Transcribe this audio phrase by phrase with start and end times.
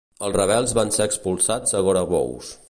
[0.27, 2.51] Els rebels van ser expulsats a Gorabous.